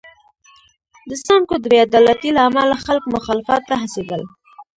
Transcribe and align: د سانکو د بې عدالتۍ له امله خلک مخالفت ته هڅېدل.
د 1.07 1.11
سانکو 1.25 1.55
د 1.59 1.65
بې 1.71 1.79
عدالتۍ 1.87 2.29
له 2.33 2.41
امله 2.47 2.75
خلک 2.85 3.03
مخالفت 3.15 3.61
ته 3.69 3.75
هڅېدل. 3.81 4.21